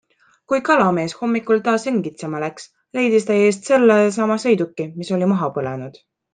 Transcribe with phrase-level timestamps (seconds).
[0.51, 2.67] Kui kalamees hommikul taas õngitsema läks,
[3.01, 6.05] leidis ta eest selle sama sõiduki, mis oli maha põlenud.